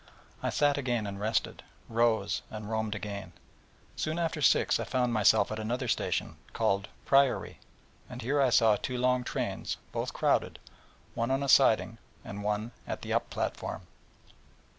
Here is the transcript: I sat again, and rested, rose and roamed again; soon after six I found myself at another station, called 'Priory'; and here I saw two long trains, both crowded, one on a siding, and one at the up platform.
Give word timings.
I 0.41 0.49
sat 0.49 0.79
again, 0.79 1.05
and 1.05 1.19
rested, 1.19 1.61
rose 1.87 2.41
and 2.49 2.67
roamed 2.67 2.95
again; 2.95 3.33
soon 3.95 4.17
after 4.17 4.41
six 4.41 4.79
I 4.79 4.83
found 4.83 5.13
myself 5.13 5.51
at 5.51 5.59
another 5.59 5.87
station, 5.87 6.37
called 6.53 6.87
'Priory'; 7.05 7.59
and 8.09 8.19
here 8.23 8.41
I 8.41 8.49
saw 8.49 8.75
two 8.77 8.97
long 8.97 9.23
trains, 9.23 9.77
both 9.91 10.11
crowded, 10.11 10.57
one 11.13 11.29
on 11.29 11.43
a 11.43 11.47
siding, 11.47 11.99
and 12.25 12.43
one 12.43 12.71
at 12.87 13.03
the 13.03 13.13
up 13.13 13.29
platform. 13.29 13.83